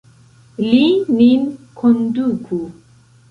Li 0.69 0.79
nin 1.17 1.45
konduku! 1.81 2.61